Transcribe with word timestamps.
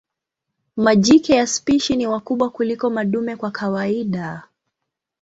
Majike 0.77 1.33
ya 1.33 1.47
spishi 1.47 1.95
ni 1.95 2.07
wakubwa 2.07 2.49
kuliko 2.49 2.89
madume 2.89 3.35
kwa 3.35 3.51
kawaida. 3.51 4.43